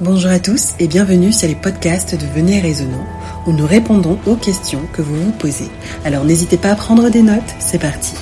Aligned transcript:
Bonjour 0.00 0.30
à 0.30 0.40
tous 0.40 0.74
et 0.80 0.88
bienvenue 0.88 1.32
sur 1.32 1.46
les 1.46 1.54
podcasts 1.54 2.14
de 2.14 2.26
Venez 2.26 2.60
Raisonnant 2.60 3.06
où 3.46 3.52
nous 3.52 3.66
répondons 3.66 4.18
aux 4.26 4.36
questions 4.36 4.86
que 4.92 5.02
vous 5.02 5.14
vous 5.14 5.32
posez. 5.32 5.68
Alors 6.04 6.24
n'hésitez 6.24 6.56
pas 6.56 6.70
à 6.70 6.74
prendre 6.74 7.10
des 7.10 7.22
notes, 7.22 7.42
c'est 7.60 7.78
parti. 7.78 8.16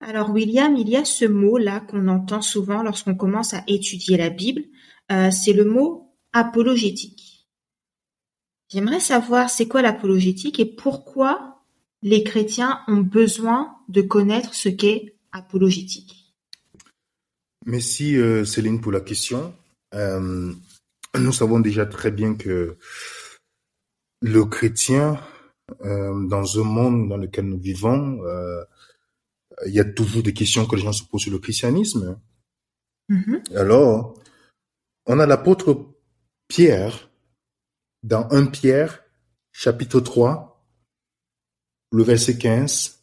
Alors 0.00 0.30
William, 0.30 0.74
il 0.76 0.88
y 0.88 0.96
a 0.96 1.04
ce 1.04 1.26
mot-là 1.26 1.80
qu'on 1.80 2.08
entend 2.08 2.40
souvent 2.40 2.82
lorsqu'on 2.82 3.14
commence 3.14 3.52
à 3.52 3.62
étudier 3.68 4.16
la 4.16 4.30
Bible, 4.30 4.62
euh, 5.12 5.30
c'est 5.30 5.52
le 5.52 5.64
mot 5.64 6.14
apologétique. 6.32 7.25
J'aimerais 8.68 9.00
savoir 9.00 9.50
c'est 9.50 9.68
quoi 9.68 9.82
l'apologétique 9.82 10.58
et 10.60 10.64
pourquoi 10.64 11.62
les 12.02 12.24
chrétiens 12.24 12.80
ont 12.88 13.00
besoin 13.00 13.76
de 13.88 14.02
connaître 14.02 14.54
ce 14.54 14.68
qu'est 14.68 15.16
apologétique? 15.32 16.34
Merci 17.64 18.16
euh, 18.16 18.44
Céline 18.44 18.80
pour 18.80 18.92
la 18.92 19.00
question. 19.00 19.54
Euh, 19.94 20.52
nous 21.18 21.32
savons 21.32 21.60
déjà 21.60 21.86
très 21.86 22.10
bien 22.10 22.34
que 22.34 22.76
le 24.20 24.44
chrétien, 24.44 25.20
dans 25.80 26.60
un 26.60 26.64
monde 26.64 27.08
dans 27.08 27.16
lequel 27.16 27.46
nous 27.46 27.58
vivons, 27.58 28.20
il 29.64 29.72
y 29.72 29.80
a 29.80 29.84
toujours 29.84 30.22
des 30.22 30.32
questions 30.32 30.66
que 30.66 30.76
les 30.76 30.82
gens 30.82 30.92
se 30.92 31.04
posent 31.04 31.22
sur 31.22 31.32
le 31.32 31.38
christianisme. 31.38 32.18
Mm-hmm. 33.10 33.56
Alors, 33.56 34.14
on 35.06 35.18
a 35.18 35.26
l'apôtre 35.26 35.86
Pierre 36.48 37.08
dans 38.06 38.28
1 38.30 38.46
Pierre, 38.46 39.02
chapitre 39.50 39.98
3, 39.98 40.64
le 41.90 42.04
verset 42.04 42.38
15. 42.38 43.00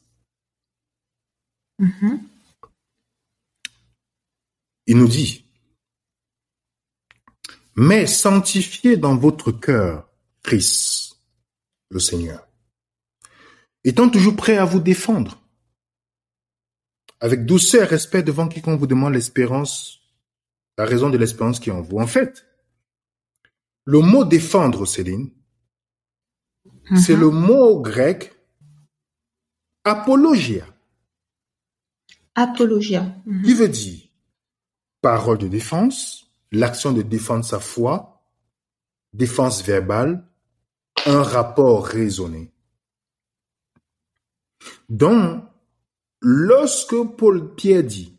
Mm-hmm. 1.82 2.20
Il 4.87 4.98
nous 4.98 5.07
dit, 5.09 5.46
mais 7.76 8.07
sanctifiez 8.07 8.96
dans 8.96 9.18
votre 9.18 9.51
cœur 9.51 10.09
Christ, 10.41 11.18
le 11.90 11.99
Seigneur, 11.99 12.48
étant 13.84 14.09
toujours 14.09 14.37
prêt 14.37 14.57
à 14.57 14.63
vous 14.63 14.79
défendre 14.79 15.41
avec 17.20 17.46
douceur 17.46 17.84
et 17.84 17.87
respect 17.87 18.24
devant 18.24 18.48
quiconque 18.48 18.79
vous 18.79 18.87
demande 18.87 19.13
l'espérance, 19.13 19.99
la 20.77 20.85
raison 20.85 21.09
de 21.09 21.18
l'espérance 21.18 21.59
qui 21.59 21.70
est 21.70 21.74
en 21.74 21.81
vous. 21.81 21.99
En 21.99 22.07
fait, 22.07 22.46
le 23.85 23.99
mot 23.99 24.23
défendre, 24.23 24.85
Céline, 24.85 25.31
c'est 26.95 27.15
le 27.15 27.29
mhm. 27.29 27.45
mot 27.45 27.81
grec 27.81 28.34
apologia. 29.84 30.65
Apologia. 32.35 33.15
Mhm. 33.25 33.43
Qui 33.43 33.53
veut 33.53 33.70
dire 33.70 33.99
parole 35.01 35.37
de 35.37 35.49
défense, 35.49 36.31
l'action 36.51 36.93
de 36.93 37.01
défendre 37.01 37.43
sa 37.43 37.59
foi, 37.59 38.25
défense 39.12 39.62
verbale, 39.63 40.25
un 41.05 41.21
rapport 41.21 41.85
raisonné. 41.85 42.53
Donc, 44.87 45.43
Lorsque 46.25 46.95
Paul 47.18 47.53
Pierre 47.53 47.84
dit 47.84 48.18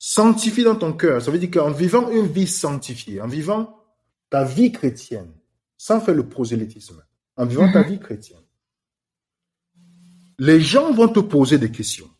sanctifie 0.00 0.64
dans 0.64 0.74
ton 0.74 0.92
cœur, 0.92 1.22
ça 1.22 1.30
veut 1.30 1.38
dire 1.38 1.52
qu'en 1.52 1.70
vivant 1.70 2.10
une 2.10 2.26
vie 2.26 2.48
sanctifiée, 2.48 3.20
en 3.20 3.28
vivant 3.28 3.77
ta 4.30 4.44
vie 4.44 4.72
chrétienne, 4.72 5.32
sans 5.76 6.00
faire 6.00 6.14
le 6.14 6.28
prosélytisme, 6.28 7.02
en 7.36 7.46
vivant 7.46 7.70
ta 7.72 7.82
mhm. 7.82 7.88
vie 7.90 8.00
chrétienne, 8.00 8.42
les 10.38 10.60
gens 10.60 10.92
vont 10.92 11.08
te 11.08 11.20
poser 11.20 11.58
des 11.58 11.70
questions. 11.70 12.10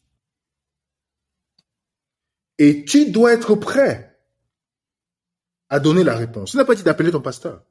Et 2.59 2.84
tu 2.84 3.11
dois 3.11 3.33
être 3.33 3.55
prêt 3.55 4.19
à 5.69 5.79
donner 5.79 6.02
la 6.02 6.17
réponse. 6.17 6.55
Il 6.55 6.57
n'a 6.57 6.64
pas 6.64 6.74
dit 6.74 6.83
d'appeler 6.83 7.13
ton 7.13 7.20
pasteur. 7.20 7.63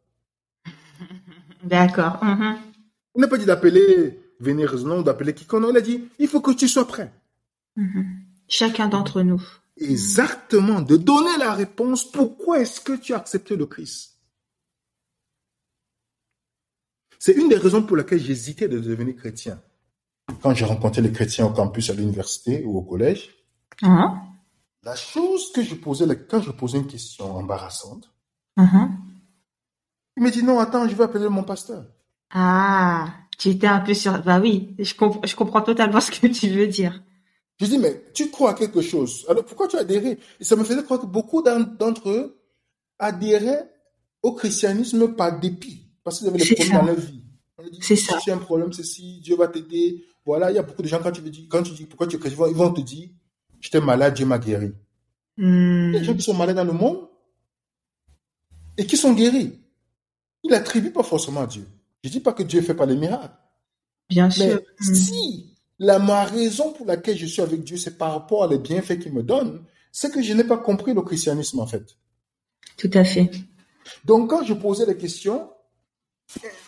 D'accord. 1.64 2.24
Mhm. 2.24 2.58
Il 3.16 3.22
n'a 3.22 3.28
pas 3.28 3.38
dit 3.38 3.46
d'appeler 3.46 4.19
venir 4.40 4.74
ou 4.74 5.04
d'appeler 5.04 5.34
quiconque. 5.34 5.66
Il 5.69 5.78
a 5.78 5.81
dit, 5.81 6.04
il 6.19 6.28
faut 6.28 6.42
que 6.42 6.52
tu 6.52 6.68
sois 6.68 6.88
prêt. 6.88 7.12
Mm-hmm. 7.78 8.06
Chacun 8.48 8.88
d'entre 8.88 9.22
nous. 9.22 9.42
Exactement, 9.78 10.81
de 10.81 10.98
donner 10.98 11.38
la 11.38 11.54
réponse, 11.54 12.09
pourquoi 12.09 12.59
est-ce 12.59 12.81
que 12.81 12.94
tu 12.94 13.14
as 13.14 13.18
accepté 13.18 13.56
le 13.56 13.66
Christ? 13.66 14.17
C'est 17.20 17.34
une 17.34 17.50
des 17.50 17.58
raisons 17.58 17.84
pour 17.84 17.98
laquelle 17.98 18.20
j'hésitais 18.20 18.68
de 18.68 18.80
devenir 18.80 19.16
chrétien. 19.16 19.60
Quand 20.42 20.54
j'ai 20.54 20.66
rencontré 20.66 21.02
les 21.02 21.12
chrétiens 21.12 21.46
au 21.46 21.52
campus, 21.52 21.90
à 21.90 21.94
l'université 21.94 22.64
ou 22.66 22.78
au 22.78 22.82
collège, 22.82 23.30
uh-huh. 23.82 24.18
la 24.84 24.96
chose 24.96 25.52
que 25.54 25.64
je 25.64 25.76
posais, 25.76 26.06
quand 26.30 26.42
je 26.42 26.52
posais 26.52 26.78
une 26.78 26.88
question 26.88 27.36
embarrassante, 27.36 28.12
uh-huh. 28.58 28.90
il 30.18 30.24
me 30.24 30.32
dit 30.32 30.44
non, 30.44 30.60
attends, 30.60 30.88
je 30.88 30.96
vais 30.96 31.06
appeler 31.06 31.30
mon 31.30 31.44
pasteur. 31.44 31.86
Ah, 32.32 33.08
tu 33.38 33.50
étais 33.50 33.68
un 33.68 33.80
peu 33.80 33.94
sur. 33.94 34.22
Bah 34.24 34.40
oui, 34.40 34.76
je, 34.80 34.94
je 35.24 35.36
comprends 35.36 35.62
totalement 35.62 36.02
ce 36.02 36.12
que 36.12 36.28
tu 36.28 36.50
veux 36.50 36.68
dire. 36.68 37.02
Je 37.60 37.66
dis, 37.66 37.78
mais 37.78 38.04
tu 38.14 38.30
crois 38.30 38.52
à 38.52 38.54
quelque 38.54 38.82
chose. 38.82 39.26
Alors 39.30 39.44
pourquoi 39.44 39.68
tu 39.68 39.78
adhéré? 39.78 40.20
Et 40.40 40.44
ça 40.44 40.56
me 40.56 40.64
faisait 40.64 40.84
croire 40.84 41.00
que 41.00 41.08
beaucoup 41.08 41.42
d'entre 41.42 42.10
eux 42.10 42.40
adhéraient 43.00 43.72
au 44.22 44.34
christianisme 44.34 45.16
par 45.16 45.40
dépit, 45.40 45.87
parce 46.07 46.19
qu'ils 46.19 46.29
avaient 46.29 46.38
des 46.38 46.56
problèmes 46.56 46.78
dans 46.78 46.85
leur 46.85 46.95
vie. 46.95 47.22
C'est 47.81 47.97
ça. 47.97 48.18
Si 48.18 48.23
tu 48.23 48.31
as 48.31 48.35
un 48.35 48.38
problème, 48.38 48.72
c'est 48.72 48.85
si 48.85 49.19
Dieu 49.19 49.35
va 49.35 49.50
t'aider. 49.50 50.06
Voilà, 50.25 50.50
il 50.51 50.56
y 50.56 50.57
a 50.57 50.62
beaucoup 50.63 50.81
de 50.81 50.88
gens, 50.88 51.01
quand 51.03 51.12
tu, 51.12 51.19
dis, 51.19 51.50
quand 51.50 51.62
tu 51.63 51.73
dis 51.73 51.84
pourquoi 51.84 52.07
tu 52.07 52.16
es 52.16 52.19
chrétien, 52.19 52.47
ils 52.47 52.56
vont 52.56 52.72
te 52.72 52.79
dire, 52.79 53.09
j'étais 53.59 53.81
malade, 53.81 54.13
Dieu 54.13 54.25
m'a 54.25 54.40
guéri. 54.40 54.72
Hmm. 55.35 55.90
Il 55.90 55.94
y 55.94 55.97
a 55.97 56.00
des 56.00 56.06
gens 56.06 56.13
qui 56.13 56.22
sont 56.22 56.34
malades 56.34 56.56
dans 56.56 56.63
le 56.63 56.72
monde 56.72 57.09
et 58.78 58.85
qui 58.85 58.95
sont 58.95 59.12
guéris. 59.12 59.59
Ils 60.44 60.51
n'attribuent 60.51 60.94
pas 60.94 61.03
forcément 61.03 61.41
à 61.41 61.47
Dieu. 61.47 61.68
Je 62.06 62.09
dis 62.09 62.22
pas 62.22 62.31
que 62.31 62.44
Dieu 62.44 62.62
fait 62.62 62.74
pas 62.74 62.85
les 62.85 62.95
miracles. 62.95 63.35
Bien 64.09 64.29
sûr. 64.29 64.62
Mais 64.79 64.95
si 64.95 65.57
la 65.78 66.00
ma 66.00 66.24
raison 66.24 66.72
pour 66.72 66.85
laquelle 66.85 67.18
je 67.18 67.25
suis 67.25 67.41
avec 67.41 67.66
Dieu, 67.66 67.75
c'est 67.75 67.97
par 67.97 68.13
rapport 68.13 68.45
à 68.45 68.47
les 68.47 68.59
bienfaits 68.59 69.00
qu'il 69.00 69.12
me 69.12 69.24
donne, 69.24 69.62
c'est 69.91 70.09
que 70.09 70.22
je 70.22 70.31
n'ai 70.31 70.45
pas 70.45 70.57
compris 70.57 70.94
le 70.94 71.01
christianisme 71.01 71.59
en 71.59 71.68
fait. 71.68 71.97
Tout 72.78 72.91
à 72.94 73.03
fait. 73.03 73.29
Donc 74.06 74.29
quand 74.29 74.45
je 74.45 74.53
posais 74.53 74.85
des 74.85 74.95
questions 74.95 75.50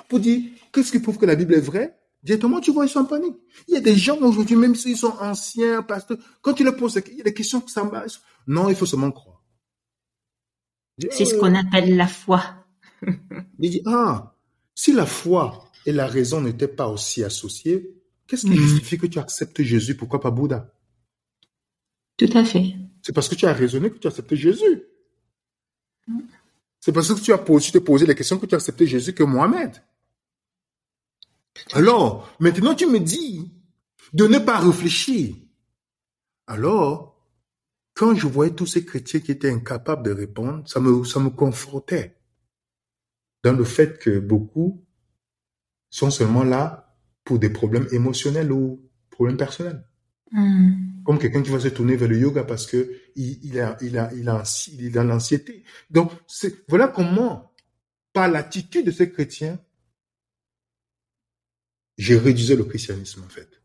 pour 0.07 0.19
dire 0.19 0.41
qu'est-ce 0.71 0.91
qui 0.91 0.99
prouve 0.99 1.17
que 1.17 1.25
la 1.25 1.35
Bible 1.35 1.53
est 1.53 1.61
vraie, 1.61 1.97
directement 2.23 2.59
tu 2.59 2.71
vois 2.71 2.85
ils 2.85 2.89
sont 2.89 2.99
en 2.99 3.05
panique. 3.05 3.37
Il 3.67 3.73
y 3.73 3.77
a 3.77 3.81
des 3.81 3.95
gens 3.95 4.17
aujourd'hui 4.21 4.55
même 4.55 4.75
s'ils 4.75 4.97
sont 4.97 5.13
anciens 5.19 5.81
pasteurs, 5.81 6.17
quand 6.41 6.53
tu 6.53 6.63
leur 6.63 6.75
poses 6.75 7.01
il 7.07 7.17
y 7.17 7.21
a 7.21 7.23
des 7.23 7.33
questions 7.33 7.61
qui 7.61 7.71
s'embassent. 7.71 8.21
Non, 8.47 8.69
il 8.69 8.75
faut 8.75 8.85
seulement 8.85 9.11
croire. 9.11 9.43
C'est 11.11 11.25
ce 11.25 11.35
qu'on 11.35 11.55
appelle 11.55 11.95
la 11.95 12.07
foi. 12.07 12.43
il 13.59 13.69
dit 13.69 13.81
ah 13.85 14.35
si 14.75 14.93
la 14.93 15.05
foi 15.05 15.69
et 15.85 15.91
la 15.91 16.07
raison 16.07 16.41
n'étaient 16.41 16.67
pas 16.67 16.87
aussi 16.87 17.23
associées, 17.23 17.95
qu'est-ce 18.27 18.45
qui 18.45 18.53
hmm. 18.53 18.61
justifie 18.61 18.97
que 18.97 19.07
tu 19.07 19.19
acceptes 19.19 19.61
Jésus? 19.61 19.95
Pourquoi 19.95 20.21
pas 20.21 20.31
Bouddha? 20.31 20.73
Tout 22.17 22.29
à 22.33 22.43
fait. 22.43 22.75
C'est 23.01 23.13
parce 23.13 23.29
que 23.29 23.35
tu 23.35 23.45
as 23.45 23.53
raisonné 23.53 23.89
que 23.89 23.97
tu 23.97 24.07
as 24.07 24.09
accepté 24.09 24.35
Jésus. 24.35 24.83
C'est 26.89 26.93
parce 26.93 27.13
que 27.13 27.19
tu 27.19 27.31
as 27.31 27.37
posé, 27.37 27.71
tu 27.71 27.81
posé 27.81 28.07
la 28.07 28.15
question 28.15 28.39
que 28.39 28.47
tu 28.47 28.55
as 28.55 28.57
accepté 28.57 28.87
Jésus 28.87 29.13
que 29.13 29.21
Mohamed. 29.21 29.73
Alors, 31.73 32.27
maintenant 32.39 32.73
tu 32.73 32.87
me 32.87 32.97
dis 32.97 33.53
de 34.11 34.25
ne 34.25 34.39
pas 34.39 34.57
réfléchir. 34.57 35.35
Alors, 36.47 37.23
quand 37.93 38.15
je 38.15 38.25
voyais 38.25 38.55
tous 38.55 38.65
ces 38.65 38.85
chrétiens 38.85 39.19
qui 39.19 39.31
étaient 39.31 39.51
incapables 39.51 40.01
de 40.01 40.09
répondre, 40.09 40.67
ça 40.67 40.79
me, 40.79 41.03
ça 41.03 41.19
me 41.19 41.29
confortait 41.29 42.17
dans 43.43 43.53
le 43.53 43.65
fait 43.65 43.99
que 43.99 44.17
beaucoup 44.17 44.83
sont 45.91 46.09
seulement 46.09 46.43
là 46.43 46.97
pour 47.23 47.37
des 47.37 47.51
problèmes 47.51 47.87
émotionnels 47.91 48.51
ou 48.51 48.89
problèmes 49.11 49.37
personnels. 49.37 49.85
Hmm. 50.31 51.03
Comme 51.05 51.19
quelqu'un 51.19 51.43
qui 51.43 51.51
va 51.51 51.59
se 51.59 51.67
tourner 51.67 51.97
vers 51.97 52.09
le 52.09 52.17
yoga 52.17 52.43
parce 52.43 52.65
que 52.65 52.91
il, 53.19 53.59
a, 53.59 53.77
il 53.81 53.97
a, 53.97 54.13
il 54.13 54.29
a, 54.29 54.43
il 54.71 54.85
est 54.85 54.89
dans 54.89 55.03
l'anxiété. 55.03 55.63
Donc, 55.89 56.11
voilà 56.67 56.87
comment, 56.87 57.53
par 58.13 58.29
l'attitude 58.29 58.85
de 58.85 58.91
ces 58.91 59.11
chrétiens, 59.11 59.59
j'ai 61.97 62.17
réduisais 62.17 62.55
le 62.55 62.63
christianisme, 62.63 63.23
en 63.23 63.29
fait. 63.29 63.61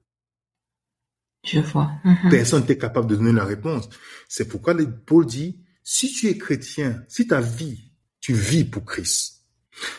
Je 1.44 1.60
vois. 1.60 1.92
Mhm. 2.04 2.30
Personne 2.30 2.60
n'était 2.62 2.78
capable 2.78 3.08
de 3.08 3.16
donner 3.16 3.32
la 3.32 3.44
réponse. 3.44 3.88
C'est 4.28 4.48
pourquoi 4.48 4.74
Paul 5.06 5.26
dit, 5.26 5.62
si 5.82 6.10
tu 6.10 6.28
es 6.28 6.38
chrétien, 6.38 7.04
si 7.08 7.26
ta 7.26 7.40
vie, 7.40 7.92
tu 8.20 8.32
vis 8.32 8.64
pour 8.64 8.84
Christ, 8.84 9.44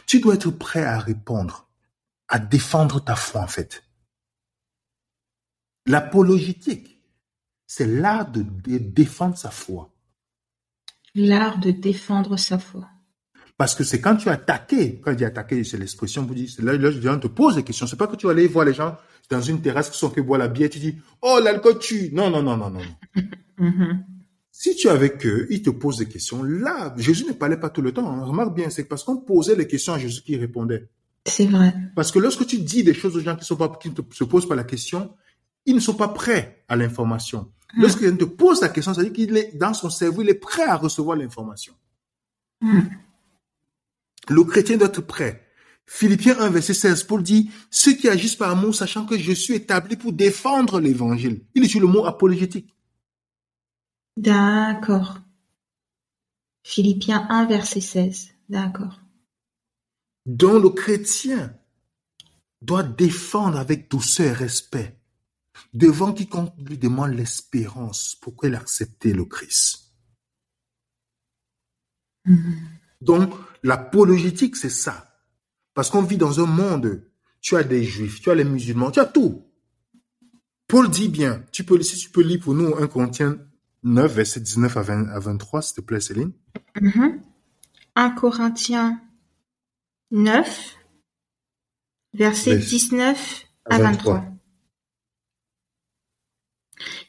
tu 0.07 0.19
dois 0.19 0.36
être 0.36 0.50
prêt 0.50 0.84
à 0.84 1.00
répondre, 1.00 1.69
à 2.28 2.40
défendre 2.40 3.04
ta 3.04 3.16
foi 3.16 3.42
en 3.42 3.48
fait. 3.48 3.84
L'apologétique, 5.86 6.94
c'est 7.68 7.88
l'art 7.88 8.32
de, 8.32 8.44
défendre 8.78 9.38
sa 9.38 9.50
foi. 9.50 9.92
L'art 11.14 11.60
de 11.60 11.72
défendre 11.72 12.38
sa 12.38 12.60
foi. 12.60 12.88
Parce 13.58 13.74
que 13.74 13.84
c'est 13.84 14.02
quand 14.02 14.18
tu 14.18 14.28
as 14.28 14.34
attaqué, 14.34 15.00
quand 15.00 15.12
je 15.12 15.18
dis 15.18 15.26
attaqué, 15.26 15.64
c'est 15.64 15.78
l'expression, 15.78 16.26
vous 16.26 16.36
dites, 16.36 16.60
là, 16.60 16.74
là, 16.74 16.90
les 16.90 17.02
gens 17.02 17.18
te 17.18 17.28
posent 17.28 17.56
des 17.56 17.64
questions. 17.64 17.88
C'est 17.88 17.96
pas 17.96 18.08
que 18.08 18.18
tu 18.18 18.26
vas 18.26 18.34
aller 18.34 18.48
voir 18.48 18.66
les 18.66 18.74
gens 18.74 18.98
dans 19.30 19.42
une 19.42 19.62
terrasse 19.62 19.90
qui 19.90 19.98
sont 19.98 20.10
que 20.10 20.20
boire 20.22 20.40
la 20.40 20.50
bière, 20.50 20.70
tu 20.70 20.80
dis, 20.80 20.98
oh, 21.22 21.40
l'alcool 21.42 21.80
tue. 21.80 22.12
Non, 22.14 22.30
non, 22.30 22.44
non, 22.44 22.58
non, 22.58 22.70
non. 22.70 22.82
Mhm. 23.58 24.04
Si 24.52 24.76
tu 24.76 24.88
es 24.88 24.90
avec 24.90 25.26
eux, 25.26 25.48
ils 25.50 25.62
te 25.62 25.70
posent 25.70 25.98
des 25.98 26.08
questions. 26.08 26.44
Là, 26.44 26.94
Jésus 26.98 27.26
ne 27.26 27.32
parlait 27.34 27.58
pas 27.58 27.70
tout 27.70 27.82
le 27.82 27.94
temps. 27.94 28.10
hein. 28.10 28.24
Remarque 28.24 28.54
bien, 28.54 28.70
c'est 28.70 28.84
parce 28.84 29.04
qu'on 29.04 29.18
posait 29.18 29.56
les 29.56 29.68
questions 29.68 29.94
à 29.94 29.98
Jésus 29.98 30.22
qui 30.22 30.36
répondait. 30.38 30.90
C'est 31.26 31.46
vrai. 31.46 31.74
Parce 31.96 32.12
que 32.12 32.20
lorsque 32.20 32.46
tu 32.46 32.60
dis 32.60 32.84
des 32.84 32.94
choses 32.94 33.16
aux 33.16 33.20
gens 33.20 33.36
qui 33.36 33.46
sont 33.46 33.56
pas, 33.56 33.70
qui 33.82 33.90
ne 33.90 33.96
te, 33.96 34.02
se 34.14 34.24
posent 34.24 34.48
pas 34.48 34.56
la 34.56 34.64
question, 34.64 35.14
ils 35.66 35.76
ne 35.76 35.80
sont 35.80 35.96
pas 35.96 36.10
prêts 36.10 36.64
à 36.68 36.76
l'information. 36.76 37.52
Mm. 37.76 37.82
Lorsqu'ils 37.82 38.18
te 38.18 38.26
pose 38.26 38.62
la 38.62 38.70
question, 38.70 38.94
ça 38.94 39.02
veut 39.02 39.10
dire 39.10 39.16
qu'il 39.16 39.38
est, 39.38 39.58
dans 39.58 39.74
son 39.74 39.90
cerveau, 39.90 40.22
il 40.22 40.30
est 40.30 40.36
prêt 40.36 40.64
à 40.66 40.76
recevoir 40.78 41.18
l'information. 41.18 41.74
Mm. 42.62 42.82
Le 44.30 44.44
chrétien 44.44 44.78
doit 44.78 44.88
être 44.88 45.02
prêt. 45.02 45.42
Philippiens 45.88 46.40
1, 46.40 46.50
verset 46.50 46.74
16, 46.74 47.04
Paul 47.04 47.22
dit, 47.22 47.52
ceux 47.70 47.94
qui 47.94 48.10
agissent 48.10 48.36
par 48.36 48.50
amour, 48.50 48.74
sachant 48.74 49.06
que 49.06 49.18
je 49.18 49.32
suis 49.32 49.54
établi 49.54 49.96
pour 49.96 50.14
défendre 50.14 50.80
l'évangile. 50.80 51.46
Il 51.54 51.64
utilise 51.64 51.82
le 51.82 51.88
mot 51.88 52.06
apologétique. 52.06 52.74
D'accord. 54.18 55.20
Philippiens 56.64 57.28
1, 57.30 57.46
verset 57.46 57.82
16. 57.82 58.30
D'accord. 58.50 59.00
dont 60.26 60.60
le 60.60 60.70
chrétien 60.70 61.54
doit 62.62 62.84
défendre 62.84 63.58
avec 63.58 63.90
douceur 63.90 64.26
et 64.26 64.46
respect 64.46 65.00
devant 65.75 66.13
quiconque 66.13 66.54
lui 66.57 66.77
demande 66.77 67.12
l'espérance 67.12 68.16
pour 68.16 68.38
qu'il 68.38 68.56
accepte 68.56 69.06
le 69.06 69.25
Christ. 69.25 69.94
Mhm. 72.25 72.56
Donc, 73.01 73.33
l'apologétique, 73.62 74.56
c'est 74.56 74.69
ça. 74.69 75.19
Parce 75.74 75.89
qu'on 75.89 76.01
vit 76.01 76.18
dans 76.18 76.39
un 76.39 76.45
monde, 76.45 77.04
tu 77.42 77.57
as 77.57 77.63
des 77.63 77.83
juifs, 77.83 78.22
tu 78.22 78.31
as 78.31 78.36
les 78.36 78.45
musulmans, 78.45 78.89
tu 78.89 79.00
as 79.00 79.06
tout. 79.06 79.45
Paul 80.68 80.89
dit 80.89 81.10
bien, 81.10 81.44
tu 81.51 81.63
peux, 81.63 81.80
si 81.81 81.98
tu 81.98 82.10
peux 82.10 82.24
lire 82.24 82.39
pour 82.39 82.56
nous 82.56 82.74
1 82.75 82.88
Corinthiens 82.88 83.38
9, 83.83 84.16
verset 84.16 84.39
19 84.39 84.78
à, 84.78 84.81
20 84.81 85.10
à 85.10 85.19
23, 85.19 85.62
s'il 85.62 85.75
te 85.75 85.81
plaît, 85.81 86.00
Céline. 86.00 86.31
Mhm. 86.81 87.21
1 87.95 88.10
Corinthiens 88.12 89.01
9, 90.12 90.78
verset 92.13 92.56
Verset 92.56 92.57
19 92.57 93.45
à 93.66 93.75
à 93.75 93.80
23. 93.80 94.13
23. 94.16 94.35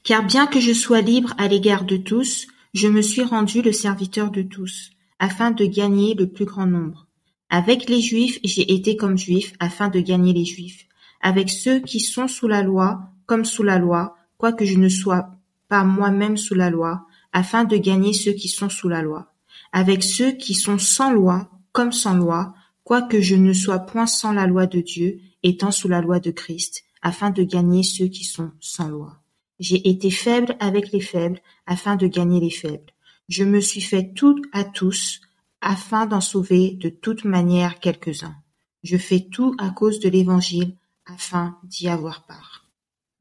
Car 0.06 0.24
bien 0.24 0.46
que 0.46 0.60
je 0.60 0.72
sois 0.72 1.00
libre 1.00 1.34
à 1.36 1.48
l'égard 1.48 1.82
de 1.82 1.96
tous, 1.96 2.46
je 2.72 2.86
me 2.86 3.02
suis 3.02 3.24
rendu 3.24 3.60
le 3.60 3.72
serviteur 3.72 4.30
de 4.30 4.42
tous, 4.42 4.90
afin 5.18 5.50
de 5.50 5.64
gagner 5.64 6.14
le 6.14 6.28
plus 6.28 6.44
grand 6.44 6.68
nombre. 6.68 7.08
Avec 7.50 7.88
les 7.88 8.00
Juifs, 8.00 8.38
j'ai 8.44 8.72
été 8.72 8.94
comme 8.94 9.18
Juif, 9.18 9.54
afin 9.58 9.88
de 9.88 9.98
gagner 9.98 10.32
les 10.32 10.44
Juifs. 10.44 10.86
Avec 11.20 11.50
ceux 11.50 11.80
qui 11.80 11.98
sont 11.98 12.28
sous 12.28 12.46
la 12.46 12.62
loi, 12.62 13.00
comme 13.26 13.44
sous 13.44 13.64
la 13.64 13.80
loi, 13.80 14.16
quoique 14.38 14.64
je 14.64 14.78
ne 14.78 14.88
sois 14.88 15.30
pas 15.68 15.82
moi-même 15.82 16.36
sous 16.36 16.54
la 16.54 16.70
loi, 16.70 17.04
afin 17.32 17.64
de 17.64 17.76
gagner 17.76 18.12
ceux 18.12 18.32
qui 18.32 18.46
sont 18.46 18.68
sous 18.68 18.88
la 18.88 19.02
loi. 19.02 19.34
Avec 19.72 20.04
ceux 20.04 20.30
qui 20.30 20.54
sont 20.54 20.78
sans 20.78 21.10
loi, 21.10 21.50
comme 21.72 21.90
sans 21.90 22.14
loi, 22.14 22.54
quoique 22.84 23.20
je 23.20 23.34
ne 23.34 23.52
sois 23.52 23.80
point 23.80 24.06
sans 24.06 24.30
la 24.30 24.46
loi 24.46 24.66
de 24.66 24.80
Dieu, 24.80 25.18
étant 25.42 25.72
sous 25.72 25.88
la 25.88 26.00
loi 26.00 26.20
de 26.20 26.30
Christ, 26.30 26.84
afin 27.02 27.30
de 27.30 27.42
gagner 27.42 27.82
ceux 27.82 28.06
qui 28.06 28.22
sont 28.22 28.52
sans 28.60 28.86
loi. 28.86 29.20
J'ai 29.58 29.88
été 29.88 30.10
faible 30.10 30.56
avec 30.60 30.92
les 30.92 31.00
faibles, 31.00 31.40
afin 31.66 31.96
de 31.96 32.06
gagner 32.06 32.40
les 32.40 32.50
faibles. 32.50 32.92
Je 33.28 33.44
me 33.44 33.60
suis 33.60 33.80
fait 33.80 34.12
tout 34.12 34.40
à 34.52 34.64
tous, 34.64 35.20
afin 35.60 36.06
d'en 36.06 36.20
sauver 36.20 36.72
de 36.72 36.88
toute 36.88 37.24
manière 37.24 37.80
quelques-uns. 37.80 38.36
Je 38.82 38.96
fais 38.96 39.20
tout 39.20 39.54
à 39.58 39.70
cause 39.70 39.98
de 40.00 40.08
l'évangile, 40.08 40.76
afin 41.06 41.58
d'y 41.64 41.88
avoir 41.88 42.26
part. 42.26 42.68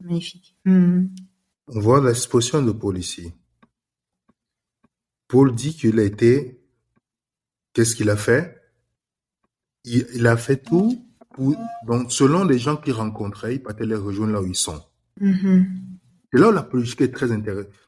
Magnifique. 0.00 0.54
Hmm. 0.64 1.06
On 1.68 1.80
voit 1.80 2.04
l'expression 2.04 2.62
de 2.62 2.72
Paul 2.72 2.98
ici. 2.98 3.32
Paul 5.26 5.54
dit 5.54 5.74
qu'il 5.74 5.98
a 5.98 6.04
été, 6.04 6.60
qu'est-ce 7.72 7.96
qu'il 7.96 8.10
a 8.10 8.16
fait? 8.16 8.62
Il, 9.84 10.06
il 10.14 10.26
a 10.26 10.36
fait 10.36 10.62
tout 10.62 11.02
pour, 11.36 11.54
donc, 11.86 12.12
selon 12.12 12.44
les 12.44 12.58
gens 12.58 12.76
qu'il 12.76 12.92
rencontrait, 12.92 13.56
il 13.56 13.62
partait 13.62 13.86
les 13.86 13.96
rejoindre 13.96 14.34
là 14.34 14.40
où 14.40 14.46
ils 14.46 14.54
sont. 14.54 14.82
Mhm. 15.20 15.95
Et 16.34 16.38
là 16.38 16.48
où 16.48 16.52
la 16.52 16.62
politique 16.62 17.00
est 17.02 17.12
très, 17.12 17.28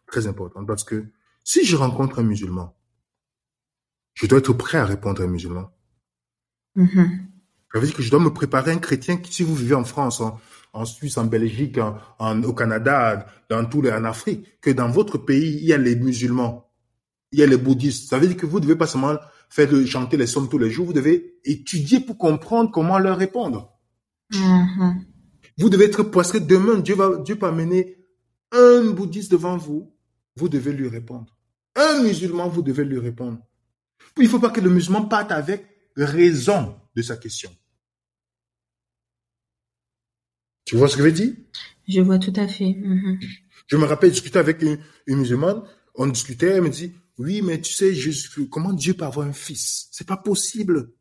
très 0.07 0.27
importante 0.27 0.67
parce 0.67 0.85
que 0.85 1.07
si 1.45 1.65
je 1.65 1.77
rencontre 1.77 2.19
un 2.19 2.23
musulman, 2.23 2.77
je 4.15 4.27
dois 4.27 4.39
être 4.39 4.53
prêt 4.53 4.79
à 4.79 4.85
répondre 4.85 5.23
à 5.23 5.25
un 5.25 5.29
musulman. 5.29 5.71
Mhm. 6.75 7.27
Ça 7.73 7.81
veut 7.81 7.87
dire 7.87 7.95
que 7.97 8.03
je 8.03 8.11
dois 8.11 8.21
me 8.21 8.33
préparer 8.33 8.73
un 8.73 8.79
chrétien 8.79 9.19
qui, 9.19 9.33
si 9.33 9.43
vous 9.43 9.55
vivez 9.55 9.75
en 9.75 9.85
France, 9.85 10.21
en, 10.21 10.39
en 10.73 10.85
Suisse, 10.85 11.19
en 11.19 11.25
Belgique, 11.27 11.79
en, 11.79 11.99
en- 12.19 12.43
au 12.45 12.55
Canada, 12.55 13.27
dans 13.51 13.69
les, 13.83 13.93
en 13.93 14.05
Afrique, 14.05 14.61
que 14.61 14.71
dans 14.71 14.89
votre 14.89 15.19
pays, 15.19 15.57
il 15.59 15.65
y 15.65 15.73
a 15.73 15.79
les 15.79 15.95
musulmans, 15.97 16.71
il 17.33 17.41
y 17.41 17.43
a 17.43 17.47
les 17.47 17.59
bouddhistes. 17.59 18.09
Ça 18.09 18.19
veut 18.19 18.27
dire 18.27 18.37
que 18.37 18.47
vous 18.47 18.61
devez 18.61 18.77
pas 18.77 18.87
seulement 18.87 19.19
faire 19.51 19.69
de 19.69 19.85
chanter 19.85 20.17
les 20.17 20.27
sommes 20.27 20.49
tous 20.49 20.59
les 20.59 20.71
jours, 20.71 20.87
vous 20.87 20.93
devez 20.95 21.39
étudier 21.45 22.01
pour 22.01 22.17
comprendre 22.17 22.71
comment 22.71 22.99
leur 22.99 23.19
répondre. 23.19 23.73
Mhm. 24.33 25.05
Vous 25.59 25.69
devez 25.69 25.87
être, 25.87 26.03
parce 26.05 26.33
que 26.33 26.39
demain, 26.39 26.79
Dieu 26.79 26.95
va, 26.95 27.17
Dieu 27.19 27.37
peut 27.37 27.47
amener 27.47 27.98
un 28.53 28.91
bouddhiste 28.91 29.31
devant 29.31 29.57
vous, 29.57 29.93
vous 30.37 30.49
devez 30.49 30.73
lui 30.73 30.89
répondre. 30.89 31.37
Un 31.75 32.03
musulman, 32.03 32.49
vous 32.49 32.63
devez 32.63 32.85
lui 32.85 32.99
répondre. 32.99 33.39
Il 34.17 34.25
ne 34.25 34.29
faut 34.29 34.41
pas 34.41 34.51
que 34.51 34.61
le 34.61 34.71
musulman 34.71 35.05
parte 35.07 35.33
avec 35.33 35.65
raison 35.97 36.77
de 36.95 37.03
sa 37.03 37.17
question. 37.17 37.51
Tu 40.65 40.77
vois 40.77 40.89
ce 40.89 40.97
que 40.97 41.03
je 41.03 41.07
veux 41.07 41.13
dire? 41.13 41.35
Je 41.89 42.01
vois 42.01 42.19
tout 42.19 42.33
à 42.37 42.47
fait. 42.47 42.75
Mhm. 42.75 43.19
Je 43.67 43.77
me 43.77 43.85
rappelle 43.85 44.11
discuter 44.11 44.39
avec 44.39 44.63
une, 44.63 44.79
une 45.07 45.19
musulmane, 45.19 45.63
on 45.95 46.07
discutait, 46.07 46.49
elle 46.49 46.63
me 46.63 46.69
dit, 46.69 46.93
oui, 47.19 47.43
mais 47.43 47.61
tu 47.61 47.73
sais, 47.73 47.95
Jésus, 47.95 48.49
comment 48.49 48.73
Dieu 48.73 48.95
peut 48.95 49.05
avoir 49.05 49.27
un 49.27 49.33
fils? 49.33 49.89
C'est 49.91 50.07
pas 50.07 50.17
possible. 50.17 50.93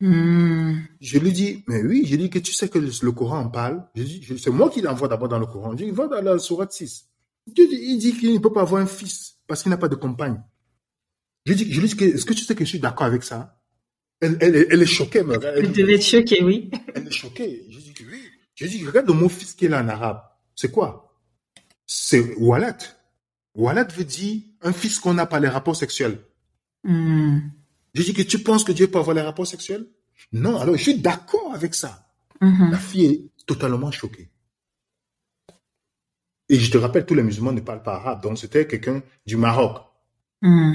Hmm. 0.00 0.74
Je 1.00 1.18
lui 1.18 1.32
dis, 1.32 1.64
mais 1.68 1.82
oui, 1.82 2.02
je 2.04 2.10
lui 2.16 2.24
dis 2.24 2.30
que 2.30 2.38
tu 2.38 2.52
sais 2.52 2.68
que 2.68 2.78
le, 2.78 2.90
le 3.02 3.12
Coran 3.12 3.40
en 3.40 3.48
parle. 3.48 3.82
Je 3.94 4.02
dis, 4.02 4.38
c'est 4.38 4.50
moi 4.50 4.68
qui 4.68 4.82
l'envoie 4.82 5.08
d'abord 5.08 5.28
dans 5.28 5.38
le 5.38 5.46
Coran. 5.46 5.72
Je 5.76 5.84
dis, 5.84 5.90
va 5.90 6.06
dans 6.06 6.20
la 6.20 6.38
sourate 6.38 6.72
6. 6.72 7.08
Dieu 7.46 7.66
dit- 7.66 7.80
il 7.80 7.98
dit 7.98 8.12
qu'il 8.16 8.34
ne 8.34 8.38
peut 8.38 8.52
pas 8.52 8.62
avoir 8.62 8.82
un 8.82 8.86
fils 8.86 9.38
parce 9.46 9.62
qu'il 9.62 9.70
n'a 9.70 9.78
pas 9.78 9.88
de 9.88 9.94
compagne. 9.94 10.42
Je 11.46 11.52
lui 11.52 11.64
dis, 11.64 11.72
je 11.72 11.80
lui 11.80 11.88
dis 11.88 11.96
que, 11.96 12.04
est-ce 12.04 12.24
que 12.26 12.34
tu 12.34 12.44
sais 12.44 12.54
que 12.54 12.64
je 12.64 12.68
suis 12.70 12.80
d'accord 12.80 13.06
avec 13.06 13.22
ça? 13.22 13.58
Elle, 14.20 14.36
elle, 14.40 14.66
elle 14.70 14.82
est 14.82 14.86
choquée, 14.86 15.22
mais 15.22 15.36
Vous 15.36 15.42
elle, 15.44 15.72
devez 15.72 15.94
être 15.94 16.04
choqué, 16.04 16.42
oui. 16.42 16.70
elle 16.94 17.06
est 17.06 17.10
choquée. 17.10 17.66
Je 17.70 17.78
dis 17.78 17.92
que 17.92 18.02
oui. 18.04 18.20
Je 18.54 18.66
dis, 18.66 18.84
regarde 18.84 19.06
le 19.06 19.12
mot 19.14 19.28
fils 19.28 19.54
qu'il 19.54 19.72
a 19.74 19.82
en 19.82 19.88
arabe. 19.88 20.20
C'est 20.54 20.70
quoi? 20.72 21.14
C'est 21.86 22.34
walat. 22.38 22.78
Walat 23.54 23.84
veut 23.84 24.04
dire 24.04 24.42
un 24.62 24.72
fils 24.72 24.98
qu'on 24.98 25.14
n'a 25.14 25.26
pas 25.26 25.38
les 25.40 25.48
rapports 25.48 25.76
sexuels. 25.76 26.18
Hmm. 26.84 27.38
Je 27.96 28.02
dis 28.02 28.12
que 28.12 28.22
tu 28.22 28.40
penses 28.40 28.62
que 28.62 28.72
Dieu 28.72 28.88
peut 28.88 28.98
avoir 28.98 29.16
les 29.16 29.22
rapports 29.22 29.46
sexuels? 29.46 29.86
Non, 30.32 30.58
alors 30.58 30.76
je 30.76 30.82
suis 30.82 31.00
d'accord 31.00 31.54
avec 31.54 31.74
ça. 31.74 32.12
Mhm. 32.42 32.70
La 32.70 32.78
fille 32.78 33.06
est 33.06 33.46
totalement 33.46 33.90
choquée. 33.90 34.30
Et 36.50 36.58
je 36.58 36.70
te 36.70 36.76
rappelle, 36.76 37.06
tous 37.06 37.14
les 37.14 37.22
musulmans 37.22 37.52
ne 37.52 37.60
parlent 37.60 37.82
pas 37.82 37.94
arabe. 37.94 38.22
Donc, 38.22 38.38
c'était 38.38 38.66
quelqu'un 38.66 39.02
du 39.26 39.36
Maroc. 39.36 39.82
Hmm. 40.42 40.74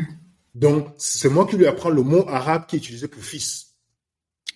Donc, 0.56 0.94
c'est 0.98 1.30
moi 1.30 1.46
qui 1.46 1.56
lui 1.56 1.68
apprends 1.68 1.92
le 1.92 2.02
mot 2.02 2.28
arabe 2.28 2.66
qui 2.66 2.76
est 2.76 2.80
utilisé 2.80 3.08
pour 3.08 3.24
fils. 3.24 3.76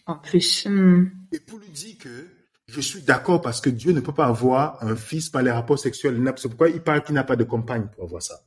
En 0.08 0.16
plus. 0.16 0.66
hmm. 0.66 1.10
Et 1.32 1.40
pour 1.40 1.60
lui 1.60 1.70
dire 1.70 1.98
que 2.00 2.28
je 2.68 2.82
suis 2.82 3.02
d'accord 3.02 3.42
parce 3.42 3.62
que 3.62 3.70
Dieu 3.70 3.94
ne 3.94 4.02
peut 4.02 4.14
pas 4.14 4.26
avoir 4.26 4.84
un 4.84 4.96
fils 4.96 5.30
par 5.30 5.44
les 5.44 5.52
rapports 5.52 5.80
sexuels. 5.80 6.20
C'est 6.36 6.50
pourquoi 6.50 6.70
il 6.70 6.82
parle 6.82 7.04
qu'il 7.04 7.14
n'a 7.14 7.24
pas 7.24 7.36
de 7.36 7.44
compagne 7.44 7.88
pour 7.94 8.06
avoir 8.06 8.24
ça. 8.24 8.42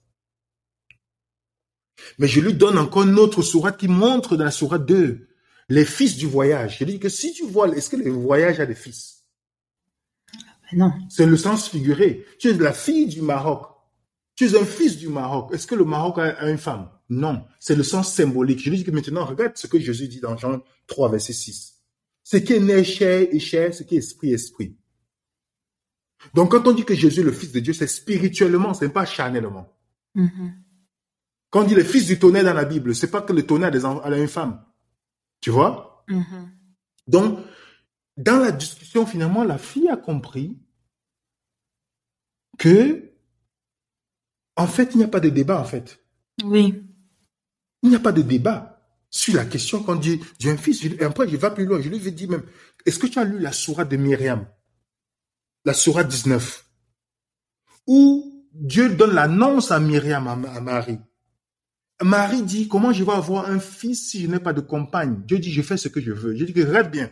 Mais 2.19 2.28
je 2.28 2.40
lui 2.40 2.55
donne 2.55 2.78
encore 2.78 3.05
une 3.05 3.19
autre 3.19 3.43
sourate 3.43 3.78
qui 3.78 3.88
montre 3.88 4.37
dans 4.37 4.45
la 4.45 4.50
sourate 4.50 4.87
2 4.87 5.28
les 5.69 5.85
fils 5.85 6.17
du 6.17 6.26
voyage. 6.26 6.78
Je 6.78 6.85
lui 6.85 6.95
dis 6.95 6.99
que 6.99 7.09
si 7.09 7.33
tu 7.33 7.45
vois, 7.45 7.69
est-ce 7.69 7.90
que 7.90 7.97
le 7.97 8.11
voyage 8.11 8.61
a 8.61 8.67
des 8.67 8.75
fils? 8.75 9.25
Ben 10.71 10.78
non. 10.78 10.93
C'est 11.11 11.26
le 11.26 11.37
sens 11.37 11.69
figuré. 11.69 12.25
Tu 12.38 12.49
es 12.49 12.52
la 12.55 12.73
fille 12.73 13.07
du 13.07 13.23
Maroc. 13.23 13.67
Tu 14.35 14.47
es 14.47 14.57
un 14.57 14.64
fils 14.64 14.97
du 14.97 15.09
Maroc. 15.09 15.52
Est-ce 15.52 15.67
que 15.67 15.75
le 15.75 15.85
Maroc 15.85 16.19
a, 16.19 16.49
une 16.49 16.59
femme? 16.59 16.88
Non. 17.09 17.45
C'est 17.59 17.75
le 17.75 17.83
sens 17.83 18.12
symbolique. 18.12 18.62
Je 18.62 18.71
lui 18.71 18.78
dis 18.78 18.85
que 18.85 18.90
maintenant, 18.90 19.25
regarde 19.25 19.57
ce 19.57 19.67
que 19.67 19.78
Jésus 19.78 20.09
dit 20.09 20.21
dans 20.21 20.37
Jean 20.37 20.61
3, 20.87 21.11
verset 21.11 21.33
6. 21.33 21.75
Ce 22.23 22.37
qui 22.37 22.52
est 22.55 22.61
né 22.61 22.85
chair 22.85 23.26
est 23.31 23.38
chair, 23.38 23.75
ce 23.75 23.83
qui 23.83 23.97
est 23.97 23.99
esprit 23.99 24.33
esprit. 24.33 24.76
Donc 26.35 26.50
quand 26.50 26.67
on 26.67 26.73
dit 26.73 26.85
que 26.85 26.95
Jésus 26.95 27.21
est 27.21 27.25
le 27.25 27.33
Fils 27.33 27.52
de 27.52 27.61
Dieu, 27.61 27.73
c'est 27.73 27.87
spirituellement, 27.87 28.75
c'est 28.75 28.88
pas 28.88 29.07
charnellement. 29.07 29.73
Mhm. 30.14 30.52
Quand 31.50 31.62
on 31.62 31.67
dit 31.67 31.75
le 31.75 31.85
Fils 31.85 32.07
du 32.07 32.19
tonnerre 32.19 32.45
dans 32.45 32.55
la 32.55 32.64
Bible, 32.64 32.95
c'est 32.95 33.11
pas 33.11 33.23
que 33.23 33.33
le 33.33 33.47
tonnerre 33.47 33.69
a 33.69 33.71
des 33.73 33.85
en- 33.85 34.00
a 34.00 34.17
une 34.19 34.28
femme. 34.28 34.64
Tu 35.40 35.50
vois? 35.50 36.05
Mhm. 36.09 36.50
Donc, 37.07 37.38
dans 38.17 38.38
la 38.38 38.52
discussion, 38.52 39.07
finalement, 39.07 39.45
la 39.45 39.59
fille 39.59 39.88
a 39.88 39.97
compris 39.97 40.59
que, 42.59 43.12
en 44.57 44.67
fait, 44.67 44.90
il 44.95 44.99
n'y 44.99 45.05
a 45.05 45.09
pas 45.09 45.21
de 45.21 45.28
débat, 45.28 45.61
en 45.61 45.64
fait. 45.64 46.00
Oui. 46.45 46.83
Il 47.83 47.90
n'y 47.90 47.97
a 47.97 48.00
pas 48.00 48.12
de 48.12 48.23
débat. 48.23 48.75
sur 49.11 49.35
la 49.37 49.47
question 49.47 49.83
quand 49.83 49.97
Dieu, 49.97 50.19
Dieu 50.38 50.50
un 50.50 50.59
fils. 50.59 50.85
Et 50.85 51.02
après, 51.02 51.26
je 51.26 51.35
vais 51.38 51.55
plus 51.55 51.64
loin. 51.64 51.81
Je 51.81 51.88
lui 51.88 52.07
ai 52.07 52.11
dit 52.11 52.26
même, 52.28 52.43
est-ce 52.85 52.99
que 52.99 53.07
tu 53.07 53.19
as 53.19 53.25
lu 53.25 53.38
la 53.38 53.52
sourate 53.52 53.88
de 53.88 53.97
Myriam? 53.97 54.47
La 55.64 55.73
sourate 55.73 56.09
19. 56.09 56.69
Où 57.87 58.47
Dieu 58.52 58.95
donne 58.95 59.14
l'annonce 59.14 59.71
à 59.71 59.81
Myriam, 59.81 60.28
à, 60.28 60.61
Marie. 60.61 60.99
Marie 62.02 62.43
dit, 62.43 62.69
comment 62.69 62.93
je 62.93 63.02
vais 63.02 63.12
avoir 63.12 63.49
un 63.50 63.59
fils 63.59 64.11
si 64.11 64.23
je 64.23 64.28
n'ai 64.28 64.38
pas 64.38 64.52
de 64.52 64.61
compagne? 64.61 65.21
Dieu 65.26 65.38
dit, 65.38 65.52
je 65.52 65.62
fais 65.62 65.76
ce 65.76 65.88
que 65.88 66.00
je 66.00 66.12
veux. 66.12 66.37
Je 66.37 66.45
dis 66.45 66.52
que 66.52 66.61
rêve 66.61 66.90
bien. 66.90 67.11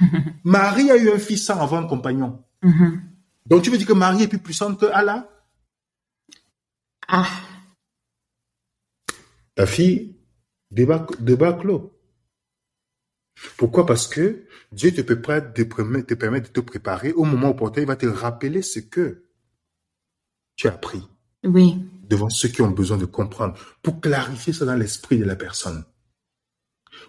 Marie 0.44 0.90
a 0.90 0.96
eu 0.96 1.10
un 1.10 1.18
fils 1.18 1.44
sans 1.44 1.60
avoir 1.60 1.82
un 1.82 1.86
compagnon. 1.86 2.44
Mm-hmm. 2.62 3.00
Donc 3.46 3.62
tu 3.62 3.70
veux 3.70 3.78
dire 3.78 3.86
que 3.86 3.92
Marie 3.92 4.22
est 4.22 4.28
plus 4.28 4.38
puissante 4.38 4.78
que 4.78 4.86
Allah? 4.86 5.28
Ah. 7.08 7.28
Ta 9.54 9.66
fille, 9.66 10.16
débat, 10.70 11.06
débat 11.18 11.54
clos. 11.54 11.92
Pourquoi? 13.56 13.86
Parce 13.86 14.06
que 14.06 14.44
Dieu 14.72 14.92
te, 14.92 15.00
peut 15.00 15.20
te, 15.20 15.62
permet, 15.62 16.02
te 16.02 16.14
permet 16.14 16.40
de 16.40 16.48
te 16.48 16.60
préparer. 16.60 17.12
Au 17.12 17.24
moment 17.24 17.50
opportun, 17.50 17.80
il 17.80 17.86
va 17.86 17.96
te 17.96 18.06
rappeler 18.06 18.62
ce 18.62 18.80
que 18.80 19.24
tu 20.56 20.68
as 20.68 20.74
appris. 20.74 21.02
Oui. 21.44 21.84
Devant 22.08 22.30
ceux 22.30 22.48
qui 22.48 22.62
ont 22.62 22.70
besoin 22.70 22.96
de 22.96 23.04
comprendre. 23.04 23.58
Pour 23.82 24.00
clarifier 24.00 24.52
ça 24.52 24.64
dans 24.64 24.74
l'esprit 24.74 25.18
de 25.18 25.24
la 25.24 25.36
personne. 25.36 25.84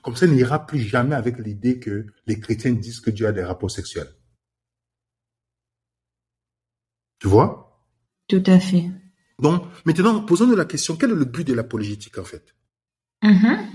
Comme 0.03 0.15
ça, 0.15 0.25
il 0.25 0.33
n'ira 0.33 0.65
plus 0.65 0.79
jamais 0.79 1.15
avec 1.15 1.39
l'idée 1.39 1.79
que 1.79 2.05
les 2.25 2.39
chrétiens 2.39 2.73
disent 2.73 2.99
que 2.99 3.09
Dieu 3.09 3.27
a 3.27 3.31
des 3.31 3.43
rapports 3.43 3.71
sexuels. 3.71 4.13
Tu 7.19 7.27
vois? 7.27 7.85
Tout 8.27 8.43
à 8.45 8.59
fait. 8.59 8.89
Donc, 9.39 9.63
maintenant, 9.85 10.21
posons-nous 10.21 10.55
la 10.55 10.65
question, 10.65 10.95
quel 10.95 11.11
est 11.11 11.15
le 11.15 11.25
but 11.25 11.45
de 11.45 11.53
l'apologétique 11.53 12.17
en 12.17 12.23
fait? 12.23 12.55
Mm-hmm. 13.23 13.71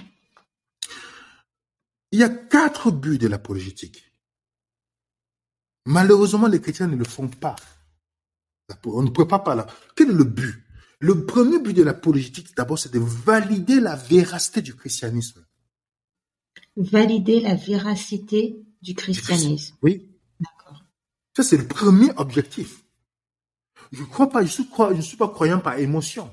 Il 2.13 2.21
y 2.21 2.23
a 2.23 2.29
quatre 2.29 2.91
buts 2.91 3.19
de 3.19 3.29
l'apologétique. 3.29 4.13
Malheureusement, 5.87 6.47
les 6.47 6.61
chrétiens 6.61 6.87
ne 6.87 6.97
le 6.97 7.05
font 7.05 7.29
pas. 7.29 7.57
On 8.87 9.03
ne 9.03 9.11
prépare 9.11 9.43
pas 9.43 9.55
là. 9.55 9.67
Quel 9.97 10.11
est 10.11 10.15
le 10.15 10.25
but? 10.25 10.63
Le 11.01 11.27
premier 11.27 11.59
but 11.59 11.75
de 11.75 11.83
l'apologétique, 11.83 12.57
d'abord, 12.57 12.79
c'est 12.79 12.93
de 12.93 12.99
valider 12.99 13.81
la 13.81 13.97
véracité 13.97 14.63
du 14.63 14.75
christianisme. 14.75 15.45
Valider 16.77 17.41
la 17.41 17.55
véracité 17.55 18.57
du 18.83 18.95
christianisme. 18.95 19.77
Oui. 19.83 20.09
D'accord. 20.41 20.85
Ça, 21.37 21.43
c'est 21.43 21.57
le 21.57 21.67
premier 21.67 22.11
objectif. 22.17 22.85
Je 23.93 24.03
crois 24.05 24.29
pas, 24.29 24.43
je 24.43 24.51
suis, 24.51 24.69
je 24.97 25.01
suis 25.01 25.17
pas 25.17 25.29
croyant 25.29 25.61
par 25.61 25.79
émotion. 25.79 26.31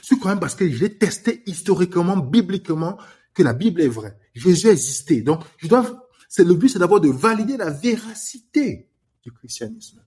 Je 0.00 0.06
suis 0.06 0.18
croyant 0.18 0.38
parce 0.38 0.54
que 0.54 0.68
j'ai 0.70 0.96
testé 0.96 1.42
historiquement, 1.46 2.16
bibliquement, 2.16 2.98
que 3.34 3.42
la 3.42 3.52
Bible 3.52 3.80
est 3.80 3.88
vraie. 3.88 4.16
Jésus 4.34 4.68
a 4.68 4.72
existé. 4.72 5.22
Donc, 5.22 5.42
je 5.58 5.68
dois, 5.68 6.08
c'est 6.28 6.44
le 6.44 6.54
but, 6.54 6.68
c'est 6.68 6.78
d'abord 6.78 7.00
de 7.00 7.08
valider 7.08 7.56
la 7.56 7.70
véracité 7.70 8.88
du 9.22 9.32
christianisme. 9.32 10.00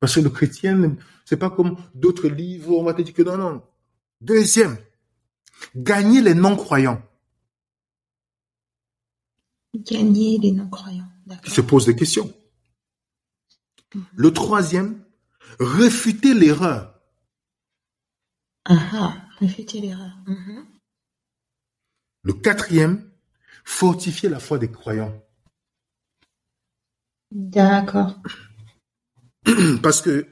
Parce 0.00 0.14
que 0.14 0.20
le 0.20 0.30
chrétien, 0.30 0.96
c'est 1.24 1.36
pas 1.36 1.50
comme 1.50 1.76
d'autres 1.94 2.28
livres, 2.28 2.76
on 2.76 2.84
va 2.84 2.94
te 2.94 3.02
dire 3.02 3.14
que 3.14 3.22
non, 3.22 3.36
non. 3.36 3.62
Deuxième, 4.20 4.76
gagner 5.74 6.20
les 6.20 6.34
non-croyants. 6.34 7.02
Gagner 9.74 10.38
les 10.38 10.52
non-croyants, 10.52 11.08
d'accord. 11.26 11.52
Se 11.52 11.60
pose 11.60 11.86
des 11.86 11.96
questions. 11.96 12.32
Mhm. 13.94 14.04
Le 14.14 14.32
troisième, 14.32 15.04
Réfuter 15.58 16.34
l'erreur. 16.34 16.94
Ah, 18.64 18.90
ah 18.92 19.14
réfuter 19.38 19.80
l'erreur. 19.80 20.16
Mhm. 20.26 20.66
Le 22.22 22.32
quatrième, 22.34 23.10
fortifier 23.64 24.28
la 24.28 24.38
foi 24.38 24.58
des 24.58 24.70
croyants. 24.70 25.20
D'accord. 27.30 28.20
Parce 29.82 30.02
que, 30.02 30.26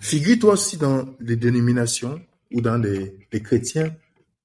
figure-toi 0.00 0.54
aussi 0.54 0.76
dans 0.76 1.06
les 1.20 1.36
dénominations 1.36 2.20
ou 2.52 2.60
dans 2.60 2.78
les, 2.78 3.26
les 3.32 3.42
chrétiens, 3.42 3.94